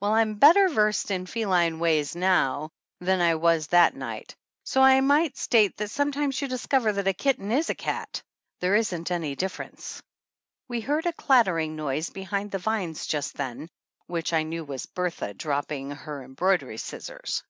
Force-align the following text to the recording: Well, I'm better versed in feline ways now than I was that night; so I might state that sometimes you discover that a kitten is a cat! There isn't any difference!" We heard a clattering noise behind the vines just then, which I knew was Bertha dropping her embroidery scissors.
Well, 0.00 0.12
I'm 0.14 0.36
better 0.36 0.70
versed 0.70 1.10
in 1.10 1.26
feline 1.26 1.80
ways 1.80 2.16
now 2.16 2.70
than 2.98 3.20
I 3.20 3.34
was 3.34 3.66
that 3.66 3.94
night; 3.94 4.34
so 4.64 4.80
I 4.80 5.02
might 5.02 5.36
state 5.36 5.76
that 5.76 5.90
sometimes 5.90 6.40
you 6.40 6.48
discover 6.48 6.92
that 6.94 7.06
a 7.06 7.12
kitten 7.12 7.52
is 7.52 7.68
a 7.68 7.74
cat! 7.74 8.22
There 8.60 8.74
isn't 8.74 9.10
any 9.10 9.34
difference!" 9.36 10.02
We 10.70 10.80
heard 10.80 11.04
a 11.04 11.12
clattering 11.12 11.76
noise 11.76 12.08
behind 12.08 12.52
the 12.52 12.58
vines 12.58 13.04
just 13.04 13.34
then, 13.34 13.68
which 14.06 14.32
I 14.32 14.44
knew 14.44 14.64
was 14.64 14.86
Bertha 14.86 15.34
dropping 15.34 15.90
her 15.90 16.22
embroidery 16.22 16.78
scissors. 16.78 17.42